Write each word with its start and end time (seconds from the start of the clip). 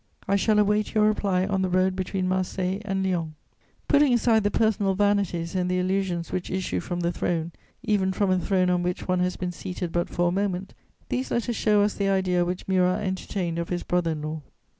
I 0.27 0.35
shall 0.35 0.57
await 0.57 0.95
your 0.95 1.05
reply 1.05 1.45
on 1.45 1.61
the 1.61 1.69
road 1.69 1.95
between 1.95 2.27
Marseilles 2.27 2.81
and 2.85 3.03
Lyons." 3.05 3.35
Putting 3.87 4.15
aside 4.15 4.43
the 4.43 4.49
personal 4.49 4.95
vanities 4.95 5.53
and 5.53 5.69
the 5.69 5.77
illusions 5.77 6.31
which 6.31 6.49
issue 6.49 6.79
from 6.79 7.01
the 7.01 7.11
throne, 7.11 7.51
even 7.83 8.11
from 8.11 8.31
a 8.31 8.39
throne 8.39 8.71
on 8.71 8.81
which 8.81 9.07
one 9.07 9.19
has 9.19 9.35
been 9.35 9.51
seated 9.51 9.91
but 9.91 10.09
for 10.09 10.29
a 10.29 10.31
moment, 10.31 10.73
these 11.09 11.29
letters 11.29 11.55
show 11.55 11.83
us 11.83 11.93
the 11.93 12.09
idea 12.09 12.43
which 12.43 12.67
Murat 12.67 13.03
entertained 13.03 13.59
of 13.59 13.69
his 13.69 13.83
brother 13.83 14.13
in 14.13 14.23
law. 14.23 14.41